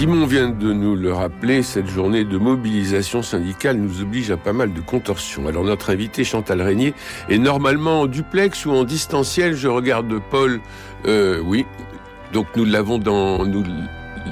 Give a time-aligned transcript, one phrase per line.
[0.00, 4.54] Simon vient de nous le rappeler, cette journée de mobilisation syndicale nous oblige à pas
[4.54, 5.46] mal de contorsions.
[5.46, 6.94] Alors notre invité Chantal Régnier
[7.28, 9.54] est normalement en duplex ou en distanciel.
[9.54, 10.62] Je regarde Paul.
[11.04, 11.66] Euh, oui.
[12.32, 13.62] Donc nous l'avons dans, nous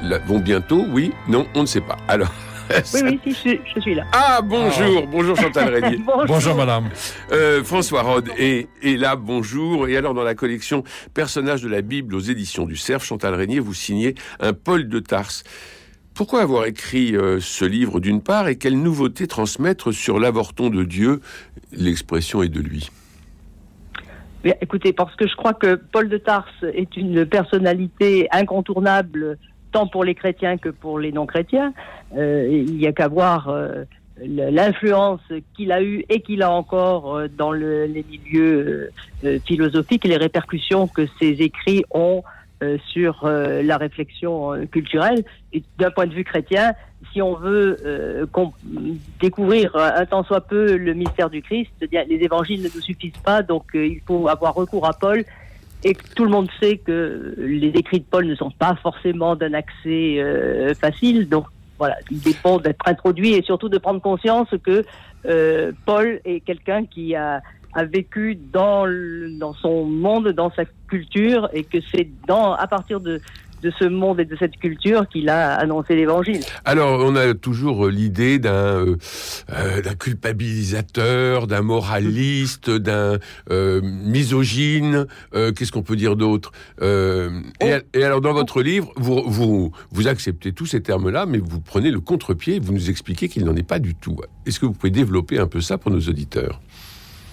[0.02, 0.86] l'avons bientôt.
[0.88, 1.12] Oui.
[1.28, 1.98] Non, on ne sait pas.
[2.08, 2.32] Alors.
[2.94, 4.04] Oui, oui, si, je, suis là.
[4.12, 6.00] Ah, bonjour, bonjour Chantal Régnier.
[6.26, 6.54] bonjour.
[6.54, 6.88] madame.
[7.32, 9.88] Euh, François Rode est, est, là, bonjour.
[9.88, 10.84] Et alors, dans la collection
[11.14, 14.98] Personnages de la Bible aux éditions du Cerf, Chantal Régnier, vous signez un Paul de
[14.98, 15.44] Tarse.
[16.14, 20.82] Pourquoi avoir écrit euh, ce livre d'une part et quelle nouveauté transmettre sur l'avorton de
[20.82, 21.20] Dieu?
[21.72, 22.90] L'expression est de lui.
[24.42, 29.38] Bien, écoutez, parce que je crois que Paul de Tarse est une personnalité incontournable
[29.86, 31.72] pour les chrétiens que pour les non-chrétiens.
[32.16, 33.84] Euh, il n'y a qu'à voir euh,
[34.20, 35.20] l'influence
[35.56, 38.90] qu'il a eue et qu'il a encore euh, dans le, les milieux
[39.44, 42.22] philosophiques et les répercussions que ses écrits ont
[42.88, 45.22] sur la réflexion culturelle.
[45.78, 46.72] D'un point de vue chrétien,
[47.12, 47.76] si on veut
[49.20, 53.42] découvrir un tant soit peu le mystère du Christ, les évangiles ne nous suffisent pas,
[53.42, 55.24] donc il faut avoir recours à Paul
[55.84, 59.54] et tout le monde sait que les écrits de Paul ne sont pas forcément d'un
[59.54, 61.28] accès euh, facile.
[61.28, 61.46] Donc
[61.78, 64.84] voilà, il dépend d'être introduit et surtout de prendre conscience que
[65.26, 67.42] euh, Paul est quelqu'un qui a,
[67.74, 68.86] a vécu dans,
[69.38, 73.20] dans son monde, dans sa culture, et que c'est dans à partir de
[73.62, 76.40] de ce monde et de cette culture qu'il a annoncé l'évangile.
[76.64, 78.96] Alors, on a toujours euh, l'idée d'un euh,
[79.52, 83.18] euh, d'un culpabilisateur, d'un moraliste, d'un
[83.50, 85.06] misogyne.
[85.32, 90.52] Qu'est-ce qu'on peut dire d'autre et, et, alors, dans votre livre, vous, vous, vous acceptez
[90.52, 93.78] tous ces termes-là, mais vous prenez le contre-pied vous nous expliquez qu'il n'en est pas
[93.78, 94.16] du tout.
[94.46, 96.60] Est-ce que vous pouvez développer un peu ça pour nos auditeurs?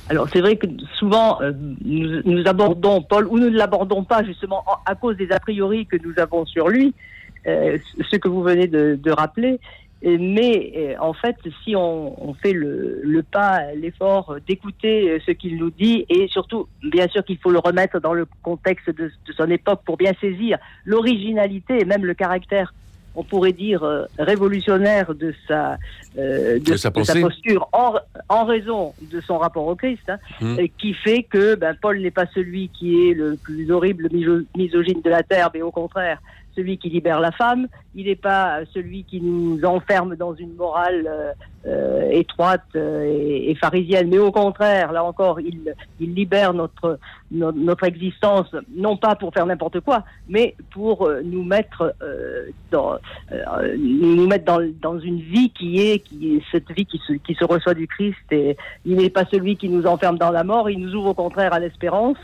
[0.09, 0.67] Alors c'est vrai que
[0.97, 1.51] souvent euh,
[1.83, 5.97] nous, abordons Paul ou nous ne l'abordons pas justement à cause des a priori que
[6.03, 6.93] nous avons sur lui,
[7.47, 7.77] euh,
[8.11, 9.59] ce que vous venez de, rappeler.
[10.03, 16.05] Mais euh, en fait, si on, fait le, pas, l'effort d'écouter ce qu'il nous dit,
[16.09, 19.97] et surtout, bien sûr qu'il faut le remettre dans le contexte de son époque pour
[19.97, 22.73] bien saisir l'originalité et même le caractère
[23.15, 25.77] on pourrait dire, euh, révolutionnaire de sa,
[26.17, 31.23] euh, de, sa, posture en, raison de son rapport au Christ, hein, et qui fait
[31.23, 35.49] que ben, Paul n'est pas celui qui est le plus horrible misogyne de la terre,
[35.53, 36.19] mais au contraire,
[36.55, 41.05] celui qui libère la femme, il n'est pas celui qui nous enferme dans une morale
[41.07, 41.31] euh,
[41.67, 46.99] euh, étroite euh, et, pharisienne, mais au contraire, là encore, il, libère notre,
[47.31, 51.95] notre, existence, non pas pour faire n'importe quoi, mais pour nous mettre
[52.71, 52.99] dans
[54.99, 56.03] une vie qui est
[56.51, 58.17] cette vie qui se, qui se reçoit du Christ.
[58.31, 61.53] Il n'est pas celui qui nous enferme dans la mort, il nous ouvre au contraire
[61.53, 62.17] à l'espérance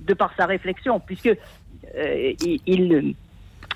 [0.00, 1.36] de par sa réflexion, puisque
[1.94, 3.14] il, il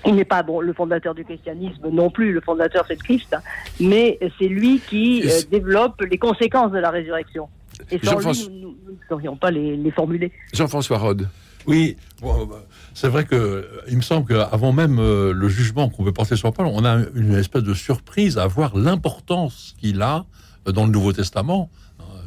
[0.06, 3.36] il n'est pas bon, le fondateur du christianisme non plus, le fondateur c'est Christ,
[3.80, 7.48] mais c'est lui qui euh, développe les conséquences de la résurrection.
[7.90, 10.32] Et sans lui, nous ne saurions pas les, formuler.
[10.52, 11.28] Jean-François Rode.
[11.66, 12.64] Oui, bon, bah,
[12.94, 16.52] c'est vrai que il me semble qu'avant même euh, le jugement qu'on veut porter sur
[16.52, 20.24] Paul, on a une espèce de surprise à voir l'importance qu'il a
[20.66, 21.70] euh, dans le Nouveau Testament.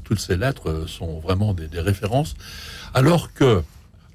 [0.05, 2.35] toutes ces lettres sont vraiment des, des références,
[2.93, 3.61] alors que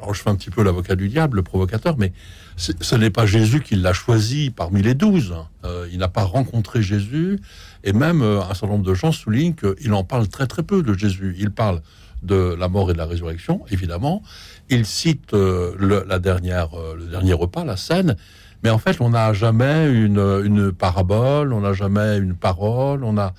[0.00, 2.12] alors je fais un petit peu l'avocat du diable, le provocateur, mais
[2.56, 5.34] ce n'est pas Jésus qui l'a choisi parmi les douze.
[5.64, 7.40] Euh, il n'a pas rencontré Jésus,
[7.84, 10.82] et même euh, un certain nombre de gens soulignent qu'il en parle très très peu
[10.82, 11.34] de Jésus.
[11.38, 11.80] Il parle
[12.22, 14.22] de la mort et de la résurrection, évidemment.
[14.68, 18.16] Il cite euh, le, la dernière, le dernier repas, la scène,
[18.62, 23.16] mais en fait, on n'a jamais une, une parabole, on n'a jamais une parole, on
[23.16, 23.32] a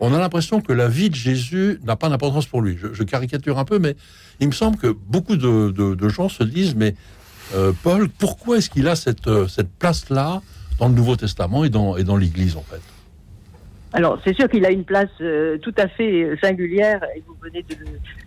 [0.00, 2.76] on a l'impression que la vie de Jésus n'a pas d'importance pour lui.
[2.76, 3.96] Je, caricature un peu, mais
[4.40, 6.94] il me semble que beaucoup de, gens se disent, mais
[7.54, 10.40] euh, Paul, pourquoi est-ce qu'il a cette, euh, cette place-là
[10.78, 12.80] dans le Nouveau Testament et dans, l'Église, en fait?
[13.92, 17.64] Alors, c'est sûr qu'il a une place euh, tout à fait singulière, et vous venez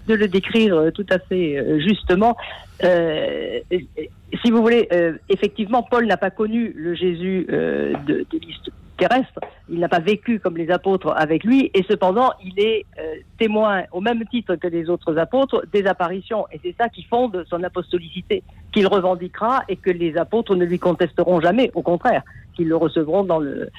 [0.07, 2.37] de le, décrire tout à fait justement.
[2.81, 4.87] si vous voulez,
[5.27, 8.47] effectivement, Paul n'a pas connu le Jésus de, de
[8.97, 9.41] terrestre.
[9.69, 13.83] Il n'a pas vécu comme les apôtres avec lui, et cependant, il est euh, témoin,
[13.91, 16.45] au même titre que les autres apôtres, des apparitions.
[16.51, 20.79] Et c'est ça qui fonde son apostolicité, qu'il revendiquera et que les apôtres ne lui
[20.79, 21.71] contesteront jamais.
[21.75, 22.23] Au contraire,
[22.55, 23.69] qu'ils le recevront dans, le,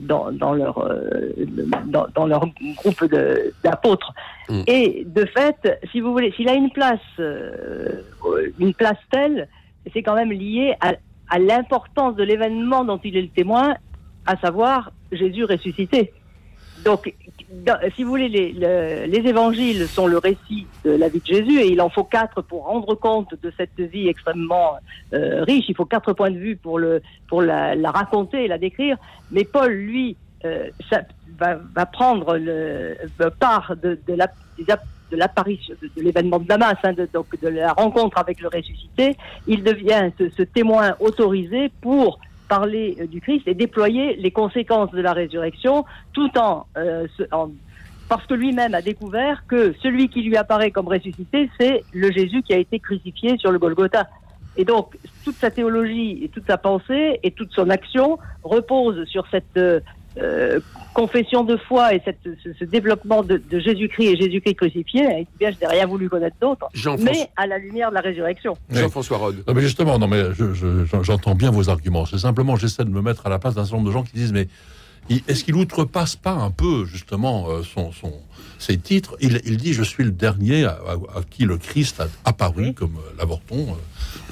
[0.00, 1.32] dans, dans leur, euh,
[1.86, 2.46] dans, dans, leur
[2.76, 3.04] groupe
[3.62, 4.12] d'apôtres.
[4.48, 4.62] Mm.
[4.66, 8.02] Et de fait, si vous voulez, s'il a une place, euh,
[8.58, 9.48] une place telle,
[9.92, 10.92] c'est quand même lié à,
[11.28, 13.74] à l'importance de l'événement dont il est le témoin,
[14.26, 16.12] à savoir Jésus ressuscité.
[16.84, 17.14] Donc,
[17.94, 18.52] si vous voulez, les,
[19.06, 22.42] les, évangiles sont le récit de la vie de Jésus et il en faut quatre
[22.42, 24.72] pour rendre compte de cette vie extrêmement
[25.12, 25.66] euh, riche.
[25.68, 28.96] Il faut quatre points de vue pour, le, pour la, raconter et la décrire.
[29.30, 30.70] Mais Paul, lui, euh,
[31.38, 32.96] va, prendre le,
[33.38, 34.28] part de, de la,
[35.12, 39.16] de l'apparition, de, l'événement de Damas, hein, de, donc de la rencontre avec le ressuscité,
[39.46, 42.18] il devient ce, témoin autorisé pour
[42.52, 47.48] parler euh, du Christ et déployer les conséquences de la résurrection, tout euh, en
[48.10, 52.42] parce que lui-même a découvert que celui qui lui apparaît comme ressuscité, c'est le Jésus
[52.42, 54.06] qui a été crucifié sur le Golgotha.
[54.58, 59.24] Et donc, toute sa théologie et toute sa pensée et toute son action reposent sur
[59.30, 59.58] cette
[60.18, 60.60] euh,
[60.94, 62.18] confession de foi et cette,
[62.58, 66.68] ce, développement de, Jésus-Christ et Jésus-Christ crucifié, hein, bien, je n'ai rien voulu connaître d'autre,
[66.98, 68.56] mais à la lumière de la résurrection.
[68.70, 69.42] Jean-François Rode.
[69.48, 70.22] Non, mais justement, non, mais
[71.02, 72.04] j'entends bien vos arguments.
[72.04, 74.12] C'est simplement, j'essaie de me mettre à la place d'un certain nombre de gens qui
[74.12, 74.48] disent, mais
[75.28, 78.12] est-ce qu'il outrepasse pas un peu, justement, euh, son, son,
[78.58, 79.16] ses titres?
[79.20, 80.78] Il, il, dit, je suis le dernier à,
[81.30, 83.78] qui le Christ a apparu, comme euh, l'avorton,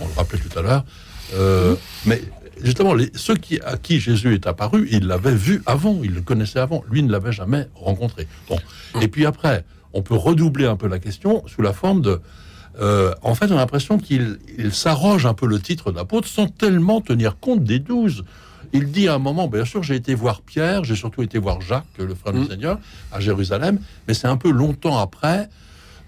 [0.01, 0.85] on le rappelait tout à l'heure.
[2.05, 2.21] Mais
[2.63, 6.21] justement, les, ceux qui, à qui Jésus est apparu, il l'avait vu avant, il le
[6.21, 6.85] connaissait avant.
[6.91, 8.27] Lui ne l'avait jamais rencontré.
[8.49, 8.59] Bon.
[9.01, 12.21] Et puis après, on peut redoubler un peu la question sous la forme de.
[12.81, 14.39] Euh, en fait, on a l'impression qu'il
[14.71, 18.25] s'arroge un peu le titre d'apôtre sans tellement tenir compte des douze.
[18.73, 21.61] Il dit à un moment, bien sûr, j'ai été voir Pierre, j'ai surtout été voir
[21.61, 22.49] Jacques, le frère du mmh.
[22.49, 22.79] Seigneur,
[23.11, 25.49] à Jérusalem, mais c'est un peu longtemps après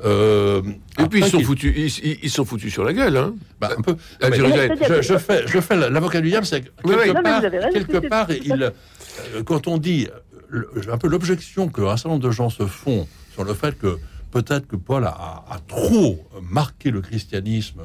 [0.05, 0.63] euh,
[0.99, 3.17] et puis ils sont, foutus, ils, sont foutus sur la gueule.
[3.17, 3.35] Hein.
[3.61, 3.97] Bah, un peu.
[4.21, 7.41] je, fais, je fais l'avocat du diable, c'est quelque, part,
[7.73, 8.73] quelque part, il,
[9.35, 10.09] euh, quand on dit
[10.91, 13.99] un peu l'objection qu'un certain nombre de gens se font sur le fait que
[14.33, 16.19] peut-être que Paul a, trop
[16.51, 17.83] marqué le christianisme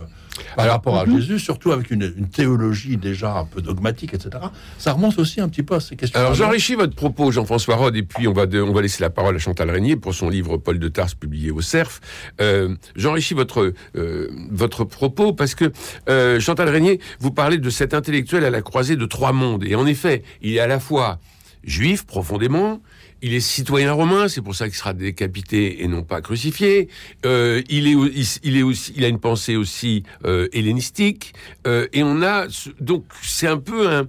[0.55, 1.19] par rapport à mhm.
[1.19, 4.29] Jésus, surtout avec une, théologie déjà un peu dogmatique, etc.
[4.77, 6.19] Ça remonte aussi un petit peu à ces questions.
[6.19, 9.35] Alors j'enrichis votre propos, Jean-François Rode, et puis on va, on va laisser la parole
[9.35, 11.99] à Chantal Régnier pour son livre Paul de Tarse publié au CERF.
[12.41, 15.71] Euh, j'enrichis votre, euh, votre propos parce que
[16.09, 19.63] euh, Chantal Régnier, vous parlez de cet intellectuel à la croisée de trois mondes.
[19.65, 21.19] Et en effet, il est à la fois
[21.63, 22.81] juif profondément,
[23.21, 26.87] il est citoyen romain, c'est pour ça qu'il sera décapité et non pas crucifié.
[27.25, 31.33] Euh, il est, il, est aussi, il a une pensée aussi euh, hellénistique.
[31.65, 32.45] Euh, et on a
[32.79, 34.07] donc c'est un peu un,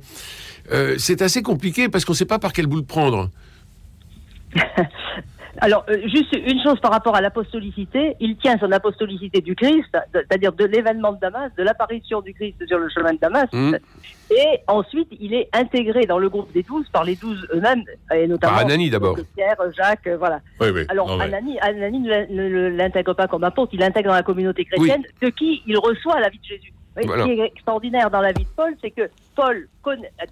[0.98, 3.30] c'est assez compliqué parce qu'on ne sait pas par quel bout le prendre.
[5.60, 9.96] Alors, euh, juste une chose par rapport à l'apostolicité, il tient son apostolicité du Christ,
[10.12, 13.74] c'est-à-dire de l'événement de Damas, de l'apparition du Christ sur le chemin de Damas, mmh.
[14.30, 17.82] et ensuite il est intégré dans le groupe des douze par les douze eux-mêmes,
[18.14, 19.16] et notamment par Anani d'abord.
[19.34, 20.40] Pierre, Jacques, euh, voilà.
[20.60, 20.82] Oui, oui.
[20.88, 25.28] Alors Anani, Anani ne l'intègre pas comme apôtre, il l'intègre dans la communauté chrétienne, de
[25.28, 26.72] qui il reçoit la vie de Jésus.
[27.02, 29.68] Ce qui est extraordinaire dans la vie de Paul, c'est que Paul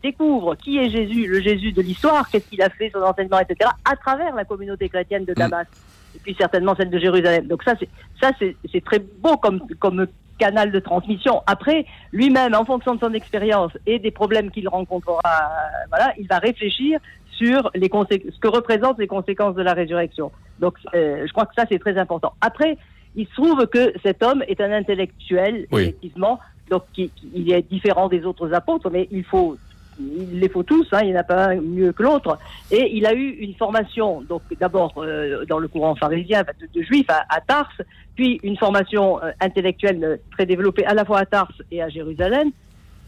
[0.02, 3.70] découvre qui est Jésus, le Jésus de l'histoire, qu'est-ce qu'il a fait, son enseignement, etc.,
[3.84, 5.36] à travers la communauté chrétienne de mm.
[5.36, 5.66] Damas,
[6.14, 7.46] et puis certainement celle de Jérusalem.
[7.46, 7.88] Donc ça, c'est
[8.20, 10.06] ça, c'est très beau comme comme
[10.38, 11.42] canal de transmission.
[11.46, 15.50] Après, lui-même, en fonction de son expérience et des problèmes qu'il rencontrera,
[15.88, 17.00] voilà, il va réfléchir
[17.32, 20.32] sur les ce que représentent les conséquences de la résurrection.
[20.58, 22.32] Donc, euh, je crois que ça, c'est très important.
[22.40, 22.78] Après,
[23.14, 26.38] il se trouve que cet homme est un intellectuel, effectivement,
[26.70, 29.56] donc il est différent des autres apôtres, mais il faut
[29.98, 32.38] il les faut tous, hein, il n'y en a pas un mieux que l'autre.
[32.70, 36.44] Et il a eu une formation, donc d'abord euh, dans le courant pharisien
[36.74, 37.80] de, juif à, à, Tarse,
[38.14, 41.88] puis une formation euh, intellectuelle euh, très développée à la fois à Tarse et à
[41.88, 42.50] Jérusalem.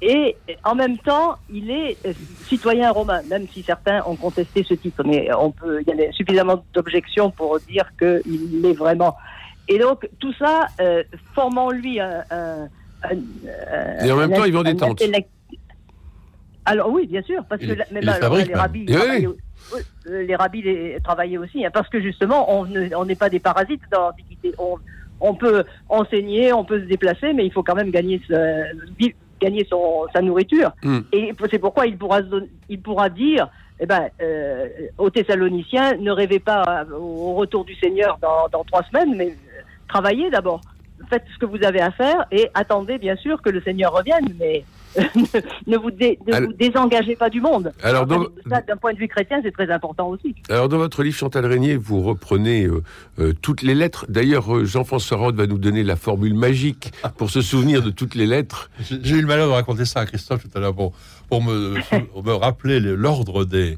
[0.01, 1.97] Et en même temps, il est
[2.47, 5.03] citoyen romain, même si certains ont contesté ce titre.
[5.05, 9.17] Mais on peut, il y a suffisamment d'objections pour dire qu'il l'est vraiment.
[9.67, 10.69] Et donc tout ça
[11.35, 12.69] forme en lui un
[14.03, 15.03] et en même temps, ils vendent des tentes.
[16.65, 18.87] Alors oui, bien sûr, parce que même les rabbis,
[20.07, 20.65] les rabbis
[21.03, 24.53] travaillaient aussi, hein, parce que justement, on n'est pas des parasites dans l'Antiquité.
[25.21, 28.21] On, peut enseigner, on peut se déplacer, mais il faut quand même gagner,
[29.41, 30.73] gagner son, sa nourriture.
[30.83, 31.01] Hmm.
[31.13, 32.21] Et c'est pourquoi il pourra,
[32.69, 33.49] il pourra dire,
[33.81, 38.83] eh ben, euh, aux Thessaloniciens, ne rêvez pas au retour du Seigneur dans, dans trois
[38.85, 39.35] semaines, mais
[39.89, 40.61] travaillez d'abord
[41.09, 44.35] faites ce que vous avez à faire et attendez bien sûr que le Seigneur revienne,
[44.39, 44.65] mais
[45.67, 47.73] ne vous, dé- ne Alors- vous désengagez pas du monde.
[47.83, 50.35] Alors, dans- Ça, d'un point de vue chrétien, c'est très important aussi.
[50.49, 52.83] Alors, dans votre livre, Chantal Régnier, vous reprenez euh,
[53.19, 54.07] euh, toutes les lettres.
[54.09, 58.15] D'ailleurs, euh, Jean-François Rode va nous donner la formule magique pour se souvenir de toutes
[58.15, 58.71] les lettres.
[59.03, 60.93] J'ai eu le malheur de raconter ça à Christophe tout à l'heure pour,
[61.29, 61.77] pour me,
[62.33, 63.77] rappeler le- l'ordre des, euh,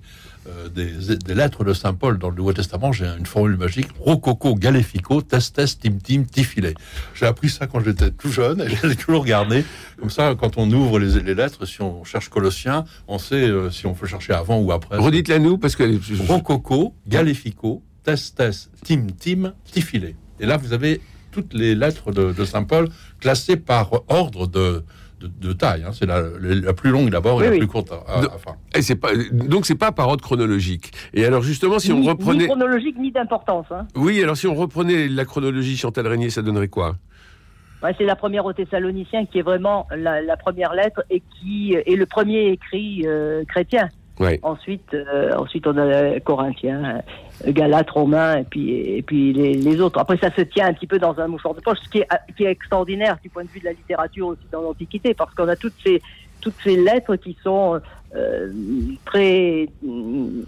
[0.75, 2.93] des, des lettres de Saint Paul dans le Nouveau Testament.
[2.93, 6.75] J'ai une formule magique rococo, galéfico, testes, tim tim, tifilé.
[7.15, 9.65] J'ai appris ça quand j'étais tout jeune et je l'ai toujours gardé.
[9.99, 13.71] Comme ça, quand on ouvre les, les lettres, si on cherche Colossiens, on sait euh,
[13.71, 14.97] si on peut chercher avant ou après.
[14.97, 15.85] Redites-la nous, parce que
[16.27, 20.17] Rococo, Galéfico, Testes, Tim Tim, Tifilé.
[20.41, 21.01] Et là, vous avez
[21.33, 22.89] toutes les lettres de, de Saint Paul
[23.21, 24.83] classées par ordre de,
[25.21, 25.85] de, de taille.
[25.85, 25.91] hein.
[25.93, 27.59] C'est la, la plus longue d'abord et Oui, la oui.
[27.59, 28.57] plus courte à, à- à la fin.
[28.75, 30.93] Et c'est pas, donc c'est pas par ordre chronologique.
[31.15, 33.67] Et alors justement, si on ni, ni reprenait, chronologique ni d'importance.
[33.71, 33.87] Hein.
[33.95, 36.97] oui, alors si on reprenait la chronologie Chantal Régnier, ça donnerait quoi?
[37.83, 41.75] Ouais, c'est la première aux Thessaloniciens qui est vraiment la, la première lettre et qui
[41.75, 43.89] est le premier écrit euh, chrétien.
[44.43, 47.03] Ensuite, euh, ensuite on a Corinthiens,
[47.47, 49.99] euh, Galates, Romains et puis et puis les, autres.
[49.99, 52.09] Après, ça se tient un petit peu dans un mouchoir de poche, ce qui est,
[52.37, 55.49] qui est extraordinaire du point de vue de la littérature aussi dans l'Antiquité, parce qu'on
[55.49, 56.03] a toutes ces
[56.41, 57.81] toutes ces lettres qui sont
[58.17, 58.49] euh,
[59.05, 60.43] très euh,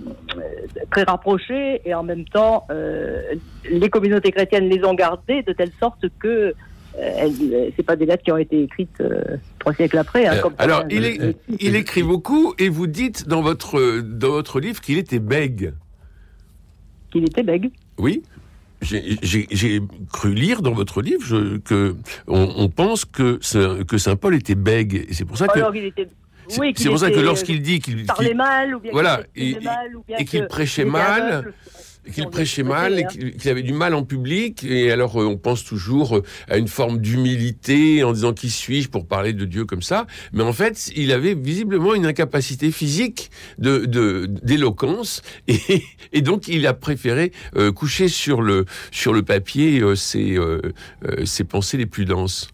[0.91, 3.23] très rapprochées et en même temps euh,
[3.71, 6.53] les communautés chrétiennes les ont gardées de telle sorte que euh,
[6.97, 9.23] c'est pas des lettres qui ont été écrites euh,
[9.59, 10.27] trois siècles après.
[10.27, 14.31] Hein, Euh, comme Alors, il, est- il écrit beaucoup et vous dites dans votre, dans
[14.31, 15.73] votre livre qu'il était bègue.
[17.11, 17.71] qu'il était bègue.
[17.99, 18.23] Oui
[18.83, 19.81] j'ai-
[20.13, 21.95] cru lire dans votre livre je- que
[22.27, 25.07] on, on pense que, Saint- que Saint Paul était bègue.
[25.09, 26.09] Et c'est pour ça que, Alors, il était.
[26.49, 29.59] C'est Oui, c'est pour ça que lorsqu'il dit qu'il parlait mal ou bien voilà, qu'il
[30.19, 31.53] et- qu'il prêchait mal,
[32.13, 34.65] qu'il prêchait mal et qu'il avait du mal en public.
[34.65, 38.89] Et alors, euh, on pense toujours euh, à une forme d'humilité en disant qui suis-je
[38.89, 40.09] pour parler de Dieu comme ça?
[40.33, 45.61] Mais en fait, il avait visiblement une incapacité physique de de- d'éloquence et,
[46.13, 50.61] et donc il a préféré euh, coucher sur le sur le papier euh, ses euh,
[51.25, 52.49] ses pensées les plus denses.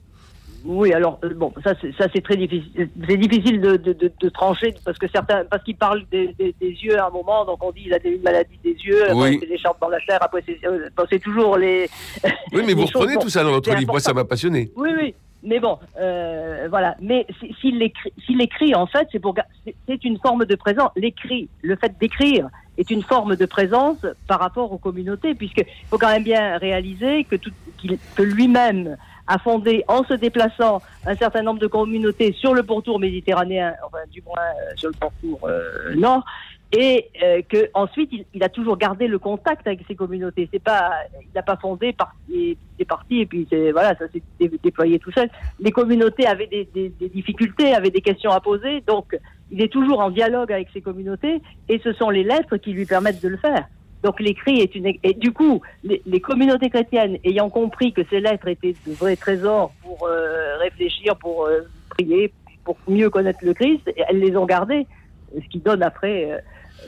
[0.70, 2.90] Oui, alors euh, bon, ça c'est ça c'est très difficile.
[3.08, 6.54] C'est difficile de, de, de, de trancher parce que certains parce qu'il parle des, des,
[6.60, 9.02] des yeux à un moment, donc on dit il a des- une maladie des yeux,
[9.14, 9.28] Oui.
[9.36, 11.88] après c'est des dans la chair, après c'est euh, toujours les.
[12.52, 13.90] Oui, mais vous choses, reprenez bon, tout ça dans votre livre.
[13.92, 14.70] Moi, ça m'a passionné.
[14.76, 15.14] Oui, oui.
[15.42, 16.96] Mais bon, euh, voilà.
[17.00, 19.34] Mais si- s'il écrit, s'il écrit, en fait, c'est pour
[19.64, 20.90] c'est- une forme de présence.
[20.96, 25.96] L'écrit, le fait d'écrire est une forme de présence par rapport aux communautés, puisqu'il faut
[25.98, 28.96] quand même bien réaliser que, tout, qu'il- que lui-même
[29.28, 33.98] a fondé, en se déplaçant, un certain nombre de communautés sur le pourtour méditerranéen, enfin
[34.10, 36.24] du moins euh, sur le pourtour euh, nord,
[36.72, 40.48] et euh, que ensuite il, il a toujours gardé le contact avec ces communautés.
[40.52, 40.92] C'est pas,
[41.22, 42.56] il n'a pas fondé par des,
[42.86, 45.28] partis et puis voilà, ça s'est dé- déployé tout seul.
[45.60, 49.18] Les communautés avaient des, des, des difficultés, avaient des questions à poser, donc
[49.50, 52.86] il est toujours en dialogue avec ces communautés et ce sont les lettres qui lui
[52.86, 53.66] permettent de le faire.
[54.02, 58.20] Donc l'écrit est une et du coup les, les communautés chrétiennes ayant compris que ces
[58.20, 62.32] lettres étaient de vrais trésors pour euh, réfléchir, pour euh, prier,
[62.64, 64.86] pour mieux connaître le Christ, elles les ont gardées,
[65.34, 66.30] ce qui donne après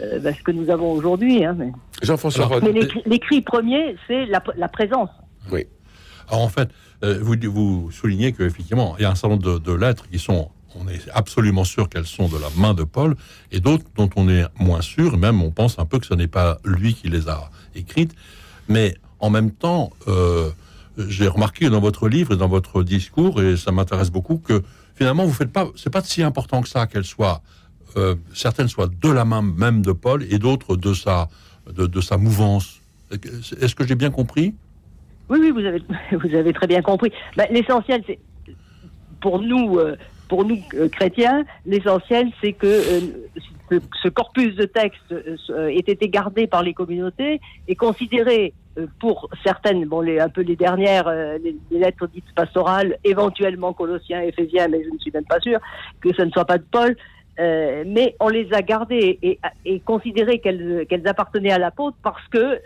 [0.00, 1.44] euh, ben, ce que nous avons aujourd'hui.
[1.44, 2.72] Hein, mais Jean-François mais
[3.06, 5.10] l'écrit- premier, c'est la, la présence.
[6.28, 6.68] Alors en fait,
[7.02, 10.48] vous, vous soulignez qu'effectivement, il y a un certain nombre de, de lettres qui sont,
[10.74, 13.16] on est absolument sûr qu'elles sont de la main de Paul,
[13.52, 16.28] et d'autres dont on est moins sûr, même on pense un peu que ce n'est
[16.28, 18.14] pas lui qui les a écrites.
[18.68, 20.50] Mais en même temps, euh,
[20.96, 24.62] j'ai remarqué dans votre livre et dans votre discours, et ça m'intéresse beaucoup, que
[24.94, 27.42] finalement, vous faites pas, c'est pas si important que ça qu'elles soient,
[27.96, 31.28] euh, certaines soient de la main même de Paul et d'autres de sa,
[31.72, 32.80] de, sa mouvance.
[33.10, 34.54] Est-ce que j'ai bien compris?
[35.28, 37.12] Oui, oui, vous avez, vous avez très bien compris.
[37.36, 38.18] Ben, l'essentiel, c'est
[39.20, 39.96] pour nous, euh,
[40.30, 46.08] pour nous euh, chrétiens, l'essentiel, c'est que euh, ce, corpus de textes euh, ait été
[46.08, 48.54] gardé par les communautés et considéré
[49.00, 54.84] pour certaines, bon, un peu les dernières, les, lettres dites pastorales, éventuellement Colossiens, Éphésiens, mais
[54.84, 55.58] je ne suis même pas sûr
[56.00, 56.96] que ce ne soit pas de Paul.
[57.38, 59.18] Mais on les a gardées
[59.64, 62.60] et, considéré qu'elles appartenaient à l'apôtre parce que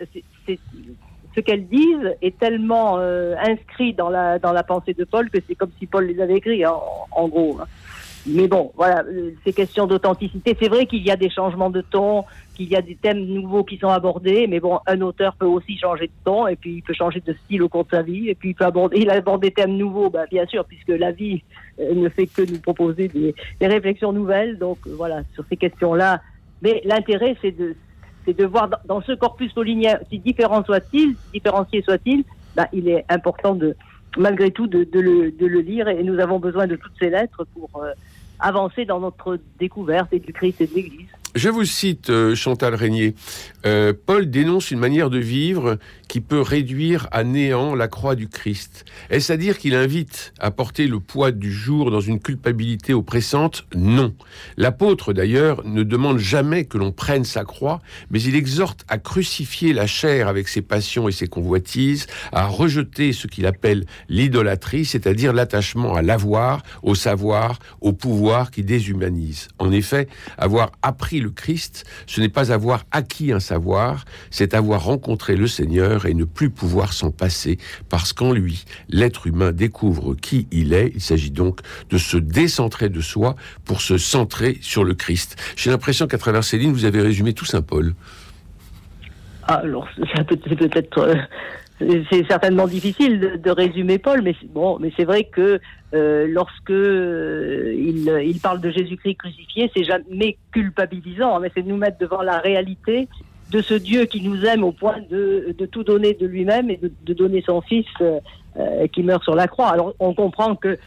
[1.35, 5.39] ce qu'elles disent est tellement euh, inscrit dans la dans la pensée de Paul que
[5.47, 7.57] c'est comme si Paul les avait écrits en, en gros.
[7.61, 7.65] hein.
[8.27, 10.57] Mais bon, voilà, euh, ces questions d'authenticité.
[10.59, 12.23] C'est vrai qu'il y a des changements de ton,
[12.55, 15.77] qu'il y a des thèmes nouveaux qui sont abordés, mais bon, un auteur peut aussi
[15.77, 18.29] changer de ton et puis il peut changer de style au cours de sa vie
[18.29, 21.11] et puis il peut aborder, il aborde des thèmes nouveaux, bah, bien sûr, puisque la
[21.11, 21.43] vie
[21.79, 24.57] euh, ne fait que nous proposer des, réflexions nouvelles.
[24.57, 26.21] Donc voilà, sur ces questions-là.
[26.63, 27.75] Mais l'intérêt, c'est de
[28.25, 32.23] c'est de voir dans, ce corpus paulinien, si différent soit-il, si différencié soit-il,
[32.55, 33.75] bah, il est important de,
[34.17, 37.09] malgré tout, de, de le, de le lire et nous avons besoin de toutes ces
[37.09, 37.91] lettres pour, euh,
[38.39, 41.07] avancer dans notre découverte et du Christ et de l'Église.
[41.35, 43.13] Je vous cite euh, Chantal Régnier.
[43.65, 45.77] Euh, Paul dénonce une manière de vivre
[46.07, 48.85] qui peut réduire à néant la croix du Christ.
[49.09, 53.65] Est-ce à dire qu'il invite à porter le poids du jour dans une culpabilité oppressante?
[53.75, 54.15] Non.
[54.55, 59.73] L'apôtre, d'ailleurs, ne demande jamais que l'on prenne sa croix, mais il exhorte à crucifier
[59.73, 65.33] la chair avec ses passions et ses convoitises, à rejeter ce qu'il appelle l'idolâtrie, c'est-à-dire
[65.33, 69.49] l'attachement à l'avoir, au savoir, au pouvoir qui déshumanise.
[69.59, 74.83] En effet, avoir appris le Christ, ce n'est pas avoir acquis un savoir, c'est avoir
[74.83, 77.57] rencontré le Seigneur et ne plus pouvoir s'en passer,
[77.89, 80.91] parce qu'en lui, l'être humain découvre qui il est.
[80.95, 85.35] Il s'agit donc de se décentrer de soi pour se centrer sur le Christ.
[85.55, 87.95] J'ai l'impression qu'à travers ces lignes, vous avez résumé tout Saint Paul.
[89.43, 91.15] Ah, alors, c'est peut-être...
[91.79, 95.59] c'est certainement difficile de, résumer Paul, mais bon, mais c'est vrai que
[95.93, 101.77] euh, lorsque euh, il, parle de Jésus-Christ crucifié, c'est jamais culpabilisant, mais c'est de nous
[101.77, 103.09] mettre devant la réalité
[103.51, 107.13] de ce Dieu qui nous aime au point de, tout donner de lui-même et de,
[107.13, 109.67] donner son Fils euh, qui meurt sur la croix.
[109.67, 110.77] Alors on comprend que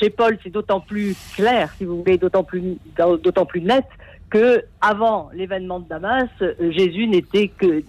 [0.00, 3.84] chez Paul c'est d'autant plus clair, si vous voulez, d'autant plus d'autant plus net
[4.34, 7.84] que avant l'événement de Damas, Jésus n'était que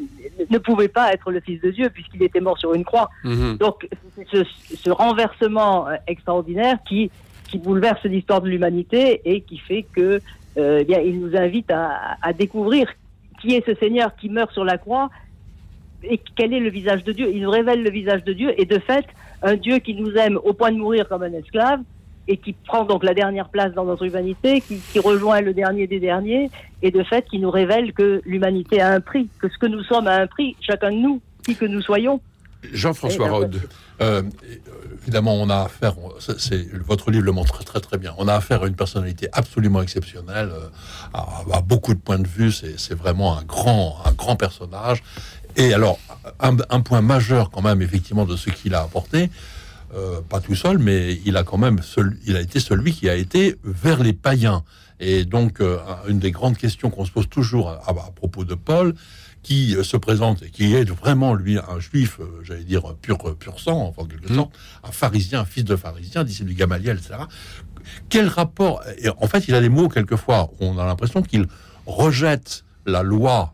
[0.52, 3.10] ne pouvait pas être le Fils de Dieu puisqu'il était mort sur une croix.
[3.24, 3.58] Mhm.
[3.58, 3.90] Donc
[4.32, 7.10] ce, ce, renversement euh, extraordinaire qui
[7.50, 10.22] qui bouleverse l'histoire de l'humanité et qui fait que
[10.58, 12.88] euh, bien, il nous invite à, à, découvrir
[13.42, 15.10] qui est ce Seigneur qui meurt sur la croix
[16.04, 17.28] et quel est le visage de Dieu.
[17.34, 19.06] Il nous révèle le visage de Dieu et de fait
[19.42, 21.80] un Dieu qui nous aime au point de mourir comme un esclave
[22.28, 25.88] et qui prend donc la dernière place dans notre humanité, qui, qui, rejoint le dernier
[25.88, 26.50] des derniers,
[26.82, 29.84] et de fait qui nous révèle que l'humanité a un prix, que ce que nous
[29.84, 32.20] sommes a un prix, chacun de nous, qui que nous soyons.
[32.74, 33.62] Jean-François Rode.
[34.02, 34.24] Euh,
[35.02, 38.64] évidemment, on a affaire, c'est, votre livre le montre très très bien, on a affaire
[38.64, 40.70] à une personnalité absolument exceptionnelle, euh,
[41.14, 45.04] à, beaucoup de points de vue, c'est, vraiment un grand, un grand personnage.
[45.58, 46.00] Et alors,
[46.42, 49.30] un, un, point majeur quand même, effectivement, de ce qu'il a apporté,
[49.96, 51.80] euh, pas tout seul, mais il a quand même,
[52.26, 54.66] il a été celui qui a été vers les païens.
[55.00, 55.78] Et donc, euh,
[56.10, 58.94] une des grandes questions qu'on se pose toujours à, propos de Paul,
[59.42, 63.60] qui euh, se présente et qui est vraiment lui un juif, j'allais dire pur pur
[63.60, 64.36] sang, en quelque mmh.
[64.36, 64.52] sorte,
[64.84, 67.16] un pharisien, un fils de pharisien, disciple du Gamaliel, etc.
[68.10, 70.52] Quel rapport et En fait, il a des mots quelquefois.
[70.60, 71.48] On a l'impression qu'il
[71.86, 73.54] rejette la loi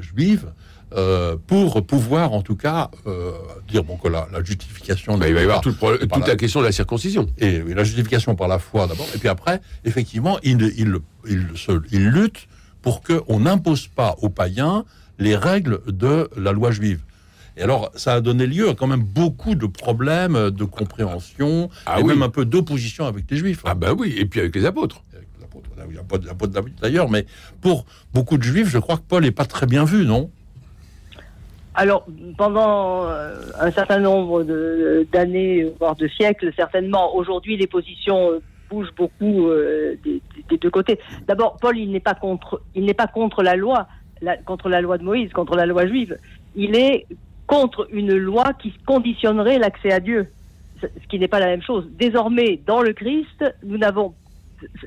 [0.00, 0.52] juive
[0.92, 3.32] euh, pour pouvoir en tout cas euh,
[3.68, 5.14] dire bon que la, justification.
[5.14, 5.80] il va y avoir toute
[6.26, 7.28] la, question de la circoncision.
[7.38, 10.98] Et, la justification par la foi d'abord, et puis après, effectivement, il, il,
[11.28, 11.46] il,
[11.92, 12.48] il lutte
[12.82, 14.84] pour qu'on n'impose pas aux païens
[15.18, 17.00] les règles de la loi juive.
[17.56, 22.00] Et alors, ça a donné lieu à quand même beaucoup de problèmes de compréhension ah
[22.00, 23.60] et même un peu d'opposition avec les juifs.
[23.64, 25.02] Ah ben oui, et puis avec les apôtres.
[25.88, 27.26] Il n'y a pas d'apôtres d'ailleurs, mais
[27.60, 30.30] pour beaucoup de juifs, je crois que Paul n'est pas très bien vu, non?
[31.80, 32.04] Alors,
[32.36, 34.44] pendant euh, un certain nombre
[35.10, 38.32] d'années, voire de siècles, certainement, aujourd'hui, les positions
[38.68, 40.20] bougent beaucoup euh, des,
[40.58, 41.00] deux côtés.
[41.26, 43.86] D'abord, Paul, il n'est pas contre, il n'est pas contre la loi,
[44.44, 46.18] contre la loi de Moïse, contre la loi juive.
[46.54, 47.06] Il est
[47.46, 50.28] contre une loi qui conditionnerait l'accès à Dieu,
[50.82, 51.88] ce qui n'est pas la même chose.
[51.92, 54.12] Désormais, dans le Christ, nous n'avons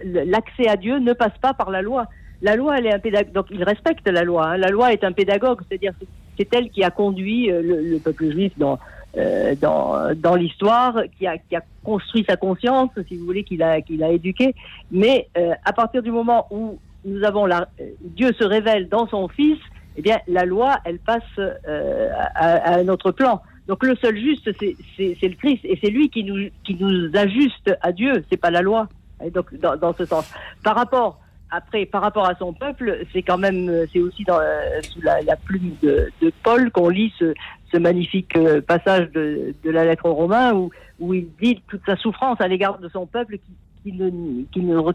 [0.04, 2.06] l'accès à Dieu ne passe pas par la loi.
[2.44, 3.34] La loi, elle est un pédagogue.
[3.34, 4.50] Donc, il respecte la loi.
[4.50, 4.58] Hein.
[4.58, 5.94] La loi est un pédagogue, c'est-à-dire
[6.38, 8.80] c'est elle qui a conduit euh, le, peuple juif dans,
[9.18, 13.62] euh, dans, dans l'histoire, qui a, qui a construit sa conscience, si vous voulez, qu'il
[13.64, 14.56] a, qu'il a éduqué.
[14.92, 17.68] Mais euh, à partir du moment où nous avons la,
[18.02, 19.60] Dieu se révèle dans son Fils,
[19.98, 23.42] eh bien, la loi, elle passe à, un autre plan.
[23.68, 27.16] Donc le seul juste, c'est, c'est, le Christ, et c'est lui qui nous, qui nous
[27.16, 28.88] ajuste à Dieu, c'est pas la loi.
[29.24, 30.30] Et donc dans, dans ce sens.
[30.64, 31.20] Par rapport
[31.54, 35.36] après, par rapport à son peuple, c'est quand même, c'est aussi dans, euh, sous la,
[35.36, 36.12] plume de,
[36.42, 37.34] Paul qu'on lit ce,
[37.78, 42.40] magnifique euh, passage de, la lettre aux Romains où, où il dit toute sa souffrance
[42.40, 43.52] à l'égard de son peuple qui,
[43.84, 44.10] qui, ne,
[44.52, 44.92] qui, ne,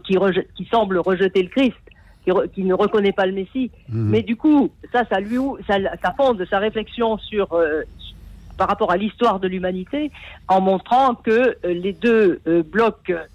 [0.55, 1.77] qui, semble rejeter le Christ,
[2.53, 3.71] qui, ne reconnaît pas le Messie.
[3.87, 4.09] Mhm.
[4.09, 7.83] Mais du coup, ça, ça lui, ça, ça fonde sa réflexion sur, euh,
[8.57, 10.11] par rapport à l'histoire de l'humanité,
[10.49, 13.25] en montrant que les deux blocs euh, euh,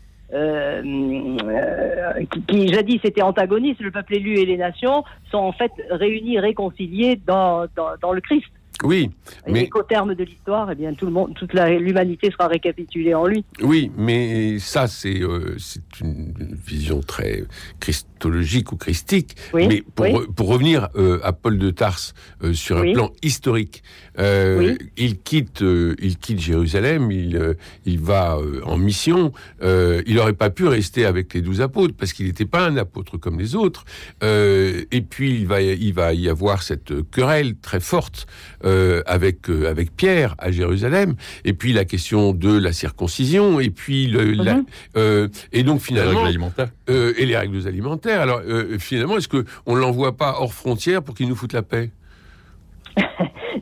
[2.48, 7.20] qui, jadis étaient antagonistes, le peuple élu et les nations, sont en fait réunis, réconciliés
[7.26, 8.50] dans, dans, le Christ.
[8.82, 9.10] Oui,
[9.48, 13.26] mais qu'au terme de l'histoire, eh bien, tout le monde, toute l'humanité sera récapitulée en
[13.26, 13.44] lui.
[13.62, 16.34] oui, mais ça c'est euh, c'est une
[16.66, 17.44] vision très
[17.80, 19.36] christologique ou christique.
[19.52, 20.26] Oui, mais pour, oui.
[20.34, 23.82] pour revenir euh, à Paul de Tarse euh, sur un plan historique,
[24.18, 29.32] euh, il quitte euh, il quitte Jérusalem, il euh, il va euh, en mission.
[29.62, 32.76] Euh, il n'aurait pas pu rester avec les douze apôtres parce qu'il n'était pas un
[32.76, 33.84] apôtre comme les autres.
[34.22, 38.26] Euh, et puis il va il va y avoir cette querelle très forte
[38.64, 41.14] euh, avec euh, avec Pierre à Jérusalem.
[41.44, 43.60] Et puis la question de la circoncision.
[43.60, 44.64] Et puis le, la- Mhm.
[44.96, 46.68] euh, et donc Les finalement règles alimentaires.
[46.90, 48.20] euh, et les règles alimentaires.
[48.20, 51.62] Alors euh, finalement, est-ce que on l'envoie pas hors frontière pour qu'il nous foute la
[51.62, 51.90] paix?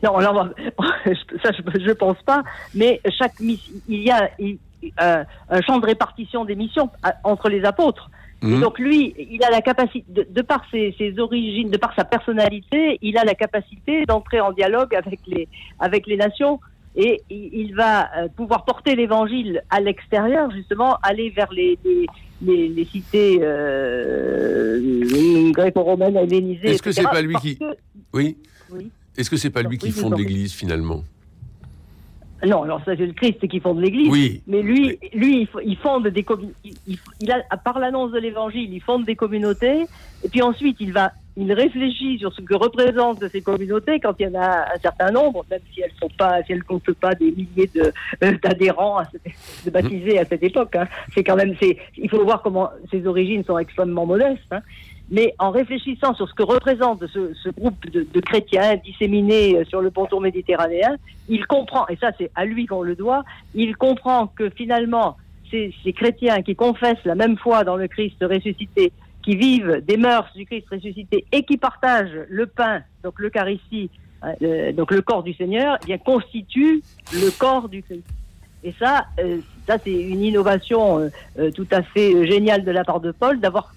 [0.02, 0.50] Non, on l'envoie-
[1.42, 2.42] ça je, je pense pas,
[2.74, 4.58] mais chaque il y a il-
[5.00, 8.10] euh, un champ de répartition des missions à- entre les apôtres.
[8.42, 8.61] Et Mhm.
[8.61, 12.05] donc lui, il a la capacité, de, de par ses, ses origines, de par sa
[12.05, 15.46] personnalité, il a la capacité d'entrer en dialogue avec les
[15.78, 16.59] avec les nations
[16.96, 22.07] et il, va euh, pouvoir porter l'évangile à l'extérieur, justement, aller vers les les,
[22.42, 26.68] les, les cités euh, gréco-romaines, hellénisées.
[26.70, 27.76] Est-ce que c'est pas lui qui- que-
[28.12, 28.37] Oui.
[28.70, 28.90] Oui.
[29.16, 31.02] Est-ce que c'est pas lui qui fonde l'Église finalement?
[32.44, 34.11] Non, alors ça c'est le Christ qui fonde l'Église.
[34.11, 34.42] Oui.
[34.46, 36.24] Mais lui, lui, il fonde des.
[36.64, 39.87] Il, il- a, par l'annonce de l'Évangile, il fonde des communautés.
[40.24, 44.26] Et puis ensuite, il va, il réfléchit sur ce que représentent ces communautés quand il
[44.26, 47.14] y en a un certain nombre, même si elles sont pas, si elles comptent pas
[47.14, 47.92] des milliers de
[48.24, 49.02] euh, d'adhérents,
[49.64, 50.74] de baptisés à cette époque.
[50.76, 50.87] hein.
[51.14, 54.40] C'est quand même, c'est, il faut voir comment ses origines sont extrêmement modestes.
[54.52, 54.61] hein.
[55.10, 59.90] Mais en réfléchissant sur ce que représente ce, groupe de, chrétiens disséminés euh, sur le
[59.90, 60.96] pourtour méditerranéen,
[61.28, 65.16] il comprend, et ça c'est à lui qu'on le doit, il comprend que finalement,
[65.50, 70.32] ces, chrétiens qui confessent la même foi dans le Christ ressuscité, qui vivent des mœurs
[70.34, 73.90] du Christ ressuscité et qui partagent le pain, donc l'Eucharistie,
[74.42, 78.06] euh, donc le corps du Seigneur, eh bien le corps du Christ.
[78.64, 82.70] Et ça, euh, ça c'est une innovation euh, euh, tout à fait euh, géniale de
[82.70, 83.74] la part de Paul d'avoir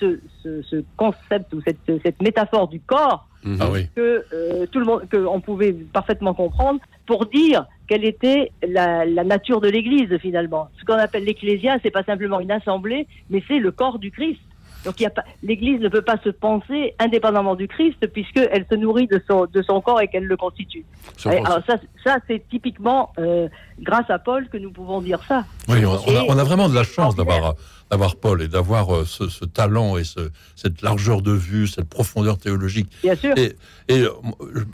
[0.00, 3.28] ce, ce, ce concept ou cette, cette métaphore du corps.
[3.60, 3.86] Ah oui.
[3.94, 9.04] que euh, tout le monde, que on pouvait parfaitement comprendre pour dire quelle était la,
[9.04, 10.68] la nature de l'Église finalement.
[10.80, 14.40] Ce qu'on appelle l'Ecclésia, c'est pas simplement une assemblée, mais c'est le corps du Christ.
[14.84, 14.96] Donc
[15.44, 19.62] l'Église ne peut pas se penser indépendamment du Christ puisqu'elle se nourrit de son de
[19.62, 20.84] son corps et qu'elle le constitue.
[21.24, 23.48] Alors ça, ça c'est typiquement euh,
[23.80, 25.44] grâce à Paul que nous pouvons dire ça.
[25.68, 27.54] Oui, on, on a, Et- on a vraiment de la chance d'avoir
[27.90, 31.88] d'avoir Paul et d'avoir euh, ce, ce talent et ce, cette largeur de vue, cette
[31.88, 32.90] profondeur théologique.
[33.02, 33.34] Bien sûr.
[33.36, 33.54] Et,
[33.88, 34.10] et euh,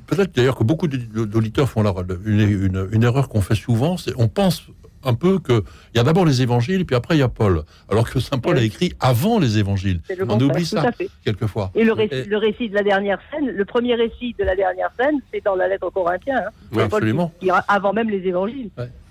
[0.06, 1.92] peut-être d'ailleurs que beaucoup d'auditeurs font la-
[2.24, 4.62] une, une- une erreur qu'on fait souvent, c'est on pense
[5.04, 7.64] un peu que il y a d'abord les évangiles, puis après il y a Paul,
[7.90, 10.00] alors que saint Paul a écrit avant les évangiles.
[10.28, 10.90] On oublie ça
[11.24, 11.72] quelquefois.
[11.74, 14.54] Et le récit, Et- le récit de la dernière scène, le premier récit de la
[14.54, 16.38] dernière scène, c'est dans la lettre aux Corinthiens.
[16.46, 16.50] Hein.
[16.50, 17.32] Oui, C'est Paul qui- absolument.
[17.40, 18.70] qui avant même les évangiles.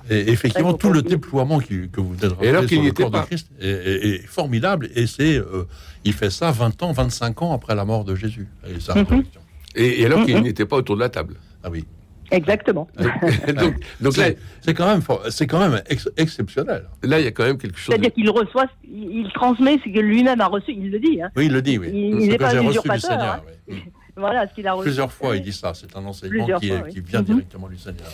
[0.10, 3.12] Et effectivement, tout le déploiement qui- que vous alors rappelé qu'il sur le était corps
[3.12, 3.24] de pas.
[3.26, 4.90] Christ est, est- est formidable.
[4.96, 5.66] Et c'est, euh,
[6.04, 8.48] il fait ça 20 ans, 25 ans après la mort de Jésus.
[8.68, 9.02] Et sa Mhm.
[9.04, 9.42] résurrection.
[9.76, 10.44] Et, et alors qu'il Mhm.
[10.44, 11.36] n'était pas autour de la table.
[11.64, 11.86] Ah oui.
[12.34, 12.88] Exactement.
[12.98, 13.12] donc,
[14.02, 16.86] donc là, C'est c'est quand même, c'est quand même ex- exceptionnel.
[17.04, 17.88] là, il y a quand même quelque chose.
[17.88, 20.72] de- C'est-à-dire qu'il reçoit, il, transmet ce que lui-même a reçu.
[20.72, 21.22] Il le dit.
[21.22, 21.30] Hein.
[21.36, 21.90] Oui, il le dit, oui.
[21.94, 23.34] Il- n'est pas j'ai un reçu du usurpateur, Seigneur.
[23.36, 23.42] hein.
[23.68, 23.76] oui.
[24.18, 24.84] Voilà ce qu'il a reçu.
[24.88, 25.74] Plusieurs fois, il dit ça.
[25.74, 26.94] C'est un enseignement est- oui.
[26.94, 27.26] qui vient Mhm.
[27.26, 28.08] directement du Seigneur.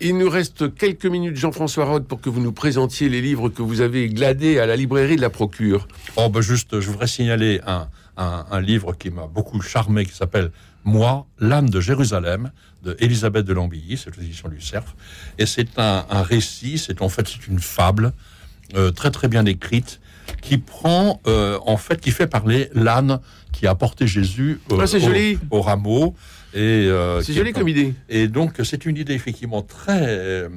[0.00, 3.62] Il nous reste quelques minutes, Jean-François Rode, pour que vous nous présentiez les livres que
[3.62, 5.86] vous avez gladés à la librairie de la Procure.
[6.16, 10.12] Oh, ben juste, je voudrais signaler un, un- un livre qui m'a beaucoup charmé, qui
[10.14, 10.50] s'appelle
[10.84, 12.50] Moi, l'âme de Jérusalem,
[12.82, 14.94] de Elisabeth de Lambilly, c'est l'édition du Cerf.
[15.38, 18.12] Et c'est un, un récit, c'est en fait c'est une fable
[18.76, 20.00] euh, très très bien écrite
[20.42, 23.20] qui prend euh, en fait qui fait parler l'âne
[23.52, 24.86] qui a porté Jésus euh, Ah,
[25.50, 26.14] au, au rameau.
[26.54, 27.94] Et euh, C'est joli comme idée.
[28.08, 30.48] Et donc, c'est une idée effectivement très, euh,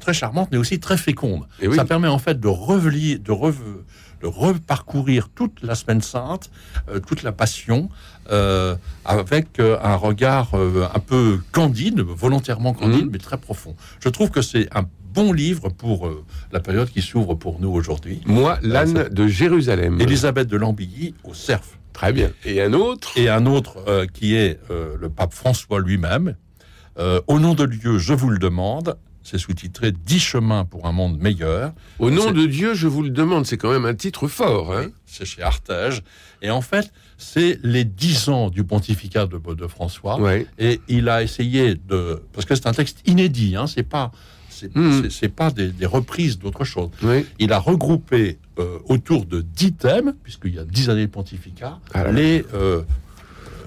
[0.00, 1.44] très charmante, mais aussi très féconde.
[1.60, 1.76] Et oui.
[1.76, 3.82] Ça permet en fait de revenir, de, rev-
[4.22, 6.50] de reparcourir toute la semaine sainte,
[6.88, 7.88] euh, toute la passion,
[8.30, 13.10] euh, avec euh, un regard un peu candide, volontairement candide, Mhm.
[13.12, 13.74] mais très profond.
[14.00, 16.10] Je trouve que c'est un bon livre pour
[16.52, 18.20] la période qui s'ouvre pour nous aujourd'hui.
[18.26, 20.00] Moi, l'âne de Jérusalem.
[20.00, 21.62] Élisabeth de Lambilly au Cerf.
[21.94, 22.30] Très bien.
[22.44, 26.36] Et un autre Et un autre euh, qui est euh, le pape François lui-même.
[26.98, 28.98] Euh, Au nom de Dieu, je vous le demande.
[29.22, 31.72] C'est sous-titré Dix chemins pour un monde meilleur.
[31.98, 33.46] Au nom de Dieu, je vous le demande.
[33.46, 34.74] C'est quand même un titre fort.
[34.76, 36.02] Hein C'est chez Artege.
[36.42, 40.18] Et en fait, c'est les dix ans du pontificat de, de François.
[40.58, 42.22] Et il a essayé de.
[42.34, 44.12] Parce que c'est un texte inédit, hein, c'est pas.
[44.74, 46.90] C'est c'est pas des, des reprises d'autre chose.
[47.38, 51.78] Il a regroupé euh, autour de dix thèmes, puisqu'il y a dix années de pontificat,
[51.92, 52.82] Ah les, euh,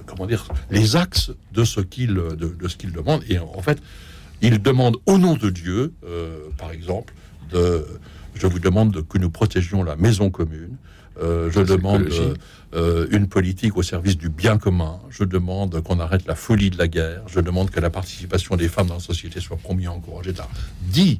[0.05, 3.23] comment dire, les axes de ce qu'il de, de, ce qu'il demande.
[3.27, 3.79] Et en fait,
[4.41, 7.13] il demande au nom de Dieu, euh, par exemple,
[7.51, 7.85] de,
[8.39, 10.77] je vous demande que nous protégions la maison commune.
[11.19, 12.07] Euh, je demande
[12.75, 14.99] euh, une politique au service du bien commun.
[15.09, 17.23] Je demande qu'on arrête la folie de la guerre.
[17.27, 20.33] Je demande que la participation des femmes dans la société soit promue, encouragée.
[20.81, 21.19] Dix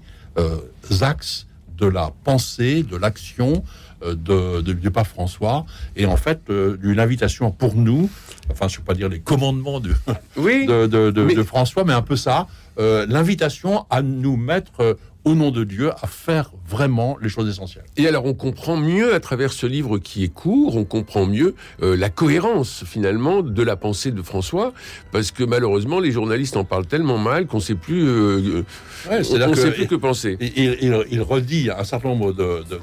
[1.02, 3.64] axes de la pensée, de l'action,
[4.04, 8.10] euh, de, de, du pape François, et en fait euh, une invitation pour nous,
[8.52, 9.94] enfin je ne veux pas dire les commandements de,
[10.38, 12.48] oui, de, de, de, François, mais un peu ça,
[12.80, 17.84] euh, l'invitation à nous mettre au nom de Dieu, à faire vraiment les choses essentielles.
[17.98, 21.54] Et alors, on comprend mieux à travers ce livre qui est court, on comprend mieux
[21.82, 24.74] euh, la cohérence finalement de la pensée de François,
[25.12, 28.63] parce que malheureusement, les journalistes en parlent tellement mal qu'on ne sait plus, euh,
[29.10, 30.38] ouais, on, sait plus que penser.
[30.40, 32.32] Il, il, il, redit un certain nombre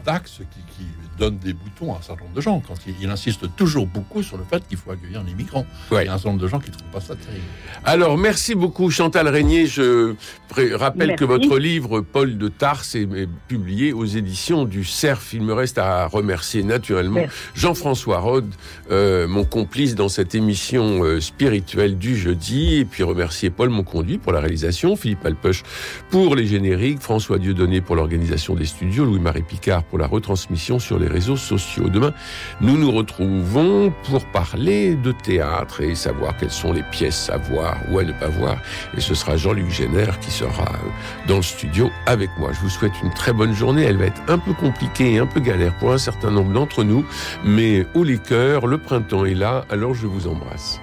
[0.04, 0.84] d'axes de, qui, qui
[1.18, 4.36] donne des boutons à un certain nombre de gens quand il, insiste toujours beaucoup sur
[4.36, 5.66] le fait qu'il faut accueillir les migrants.
[5.92, 7.44] Il y a un certain nombre de gens qui ne trouvent pas ça terrible.
[7.84, 9.66] Alors, merci beaucoup Chantal Régnier.
[9.66, 10.14] Je
[10.74, 15.32] rappelle que votre livre, Paul de Tarse, est publié aux éditions du CERF.
[15.34, 17.24] Il me reste à remercier naturellement
[17.54, 18.52] Jean-François Rode,
[18.90, 24.18] euh, mon complice dans cette émission euh, spirituelle du jeudi, et puis remercier Paul Monconduit
[24.18, 25.62] pour la réalisation, Philippe Alpeuch
[26.10, 30.98] pour les génériques, François Dieudonné pour l'organisation des studios, Louis-Marie Picard pour la retransmission sur
[30.98, 31.88] les réseaux sociaux.
[31.88, 32.12] Demain,
[32.60, 37.76] nous nous retrouvons pour parler de théâtre et savoir quelles sont les pièces à voir
[37.90, 38.56] ou à ne pas voir.
[38.96, 42.50] Et ce sera Jean-Luc Génère qui sera euh, dans le studio avec moi.
[42.52, 43.82] Je vous souhaite une très bonne journée.
[43.82, 46.84] Elle va être un peu compliquée et un peu galère pour un certain nombre d'entre
[46.84, 47.04] nous,
[47.44, 50.80] mais haut les cœurs, le printemps est là, alors je vous embrasse.